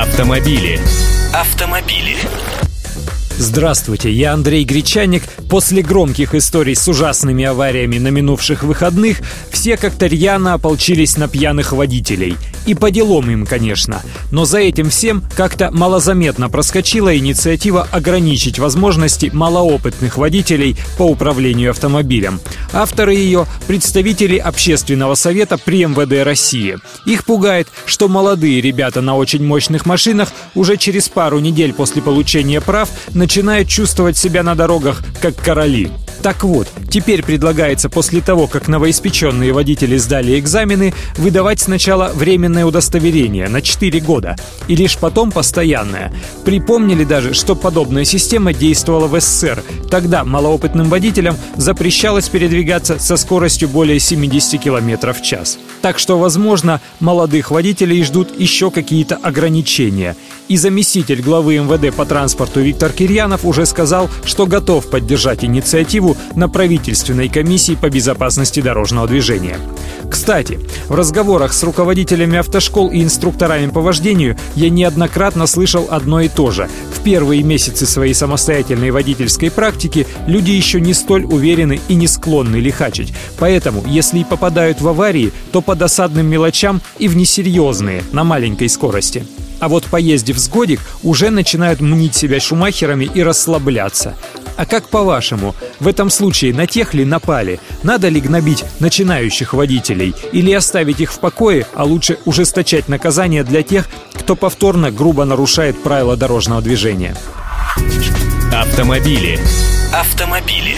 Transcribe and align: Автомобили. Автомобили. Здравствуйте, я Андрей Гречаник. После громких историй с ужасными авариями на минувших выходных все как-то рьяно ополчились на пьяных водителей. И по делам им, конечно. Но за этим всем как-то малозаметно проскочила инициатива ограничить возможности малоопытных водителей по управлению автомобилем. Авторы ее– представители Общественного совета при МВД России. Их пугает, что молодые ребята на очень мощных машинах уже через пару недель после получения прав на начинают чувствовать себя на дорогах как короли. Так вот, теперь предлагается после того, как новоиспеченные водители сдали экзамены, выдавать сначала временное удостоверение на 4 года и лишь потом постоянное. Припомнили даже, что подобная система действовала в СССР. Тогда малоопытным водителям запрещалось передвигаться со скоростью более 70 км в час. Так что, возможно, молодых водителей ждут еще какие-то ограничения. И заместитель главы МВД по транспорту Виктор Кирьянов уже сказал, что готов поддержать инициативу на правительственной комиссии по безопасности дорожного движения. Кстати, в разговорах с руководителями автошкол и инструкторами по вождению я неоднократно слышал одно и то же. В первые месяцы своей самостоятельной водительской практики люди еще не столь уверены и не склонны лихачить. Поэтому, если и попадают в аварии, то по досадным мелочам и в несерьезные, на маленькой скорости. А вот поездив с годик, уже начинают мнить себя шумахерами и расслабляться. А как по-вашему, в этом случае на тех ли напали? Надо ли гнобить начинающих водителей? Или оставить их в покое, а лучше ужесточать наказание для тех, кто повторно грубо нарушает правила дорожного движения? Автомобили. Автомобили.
Автомобили. 0.00 0.78
Автомобили. 1.34 2.16
Здравствуйте, 3.40 4.10
я 4.10 4.32
Андрей 4.32 4.64
Гречаник. 4.64 5.22
После 5.48 5.80
громких 5.80 6.34
историй 6.34 6.74
с 6.74 6.88
ужасными 6.88 7.44
авариями 7.44 7.98
на 7.98 8.08
минувших 8.08 8.64
выходных 8.64 9.20
все 9.52 9.76
как-то 9.76 10.06
рьяно 10.06 10.54
ополчились 10.54 11.16
на 11.16 11.28
пьяных 11.28 11.70
водителей. 11.70 12.36
И 12.66 12.74
по 12.74 12.90
делам 12.90 13.30
им, 13.30 13.46
конечно. 13.46 14.02
Но 14.32 14.44
за 14.44 14.58
этим 14.58 14.90
всем 14.90 15.22
как-то 15.36 15.70
малозаметно 15.70 16.50
проскочила 16.50 17.16
инициатива 17.16 17.86
ограничить 17.92 18.58
возможности 18.58 19.30
малоопытных 19.32 20.18
водителей 20.18 20.76
по 20.98 21.04
управлению 21.04 21.70
автомобилем. 21.70 22.40
Авторы 22.72 23.14
ее– 23.14 23.46
представители 23.68 24.36
Общественного 24.36 25.14
совета 25.14 25.58
при 25.58 25.84
МВД 25.84 26.24
России. 26.24 26.78
Их 27.06 27.24
пугает, 27.24 27.68
что 27.86 28.08
молодые 28.08 28.60
ребята 28.60 29.00
на 29.00 29.16
очень 29.16 29.44
мощных 29.44 29.86
машинах 29.86 30.30
уже 30.56 30.76
через 30.76 31.08
пару 31.08 31.38
недель 31.38 31.72
после 31.72 32.02
получения 32.02 32.60
прав 32.60 32.90
на 33.14 33.27
начинают 33.28 33.68
чувствовать 33.68 34.16
себя 34.16 34.42
на 34.42 34.54
дорогах 34.54 35.02
как 35.20 35.36
короли. 35.36 35.90
Так 36.22 36.42
вот, 36.42 36.68
теперь 36.90 37.22
предлагается 37.22 37.88
после 37.88 38.20
того, 38.20 38.46
как 38.46 38.68
новоиспеченные 38.68 39.52
водители 39.52 39.96
сдали 39.96 40.38
экзамены, 40.38 40.92
выдавать 41.16 41.60
сначала 41.60 42.10
временное 42.12 42.66
удостоверение 42.66 43.48
на 43.48 43.62
4 43.62 44.00
года 44.00 44.36
и 44.66 44.74
лишь 44.74 44.98
потом 44.98 45.30
постоянное. 45.30 46.12
Припомнили 46.44 47.04
даже, 47.04 47.34
что 47.34 47.54
подобная 47.54 48.04
система 48.04 48.52
действовала 48.52 49.06
в 49.06 49.18
СССР. 49.20 49.62
Тогда 49.90 50.24
малоопытным 50.24 50.88
водителям 50.88 51.36
запрещалось 51.56 52.28
передвигаться 52.28 52.98
со 52.98 53.16
скоростью 53.16 53.68
более 53.68 54.00
70 54.00 54.60
км 54.60 55.12
в 55.12 55.22
час. 55.22 55.58
Так 55.82 55.98
что, 55.98 56.18
возможно, 56.18 56.80
молодых 57.00 57.50
водителей 57.50 58.02
ждут 58.02 58.38
еще 58.38 58.70
какие-то 58.70 59.16
ограничения. 59.16 60.16
И 60.48 60.56
заместитель 60.56 61.22
главы 61.22 61.58
МВД 61.58 61.94
по 61.94 62.06
транспорту 62.06 62.60
Виктор 62.60 62.90
Кирьянов 62.90 63.44
уже 63.44 63.66
сказал, 63.66 64.08
что 64.24 64.46
готов 64.46 64.88
поддержать 64.88 65.44
инициативу 65.44 66.07
на 66.34 66.48
правительственной 66.48 67.28
комиссии 67.28 67.74
по 67.74 67.90
безопасности 67.90 68.60
дорожного 68.60 69.08
движения. 69.08 69.56
Кстати, 70.10 70.58
в 70.88 70.94
разговорах 70.94 71.52
с 71.52 71.62
руководителями 71.62 72.38
автошкол 72.38 72.90
и 72.90 73.02
инструкторами 73.02 73.70
по 73.70 73.80
вождению 73.80 74.36
я 74.54 74.70
неоднократно 74.70 75.46
слышал 75.46 75.86
одно 75.90 76.20
и 76.20 76.28
то 76.28 76.50
же. 76.50 76.68
В 76.94 77.02
первые 77.02 77.42
месяцы 77.42 77.86
своей 77.86 78.14
самостоятельной 78.14 78.90
водительской 78.90 79.50
практики 79.50 80.06
люди 80.26 80.50
еще 80.50 80.80
не 80.80 80.94
столь 80.94 81.24
уверены 81.24 81.80
и 81.88 81.94
не 81.94 82.06
склонны 82.06 82.56
лихачить. 82.56 83.12
Поэтому, 83.38 83.84
если 83.86 84.20
и 84.20 84.24
попадают 84.24 84.80
в 84.80 84.88
аварии, 84.88 85.32
то 85.52 85.60
по 85.60 85.74
досадным 85.74 86.26
мелочам 86.26 86.80
и 86.98 87.08
в 87.08 87.16
несерьезные, 87.16 88.02
на 88.12 88.24
маленькой 88.24 88.68
скорости. 88.68 89.26
А 89.60 89.68
вот 89.68 89.84
поездив 89.84 90.38
с 90.38 90.48
годик, 90.48 90.80
уже 91.02 91.30
начинают 91.30 91.80
мнить 91.80 92.14
себя 92.14 92.40
шумахерами 92.40 93.10
и 93.12 93.22
расслабляться. 93.22 94.14
А 94.58 94.66
как 94.66 94.88
по-вашему, 94.88 95.54
в 95.78 95.86
этом 95.86 96.10
случае 96.10 96.52
на 96.52 96.66
тех 96.66 96.92
ли 96.92 97.04
напали? 97.04 97.60
Надо 97.84 98.08
ли 98.08 98.20
гнобить 98.20 98.64
начинающих 98.80 99.52
водителей? 99.54 100.16
Или 100.32 100.52
оставить 100.52 100.98
их 100.98 101.12
в 101.12 101.20
покое, 101.20 101.64
а 101.76 101.84
лучше 101.84 102.18
ужесточать 102.24 102.88
наказание 102.88 103.44
для 103.44 103.62
тех, 103.62 103.88
кто 104.14 104.34
повторно 104.34 104.90
грубо 104.90 105.24
нарушает 105.24 105.80
правила 105.80 106.16
дорожного 106.16 106.60
движения? 106.60 107.16
Автомобили. 108.52 109.38
Автомобили. 109.94 110.74